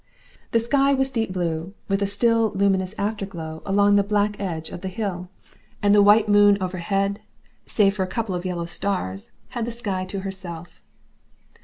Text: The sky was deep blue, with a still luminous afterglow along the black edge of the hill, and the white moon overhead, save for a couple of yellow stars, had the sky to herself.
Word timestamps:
The 0.49 0.59
sky 0.59 0.95
was 0.95 1.11
deep 1.11 1.31
blue, 1.31 1.73
with 1.87 2.01
a 2.01 2.07
still 2.07 2.53
luminous 2.55 2.95
afterglow 2.97 3.61
along 3.67 3.97
the 3.97 4.03
black 4.03 4.39
edge 4.39 4.71
of 4.71 4.81
the 4.81 4.87
hill, 4.87 5.29
and 5.79 5.93
the 5.93 6.01
white 6.01 6.27
moon 6.27 6.57
overhead, 6.59 7.19
save 7.67 7.97
for 7.97 8.01
a 8.03 8.07
couple 8.07 8.33
of 8.33 8.43
yellow 8.43 8.65
stars, 8.65 9.31
had 9.49 9.65
the 9.65 9.71
sky 9.71 10.05
to 10.05 10.21
herself. 10.21 10.81